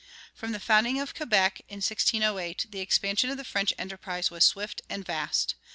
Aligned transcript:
From 0.33 0.51
the 0.51 0.59
founding 0.59 0.99
of 0.99 1.13
Quebec, 1.13 1.59
in 1.69 1.75
1608, 1.75 2.65
the 2.71 2.79
expansion 2.79 3.29
of 3.29 3.37
the 3.37 3.43
French 3.43 3.71
enterprise 3.77 4.31
was 4.31 4.43
swift 4.43 4.81
and 4.89 5.05
vast. 5.05 5.53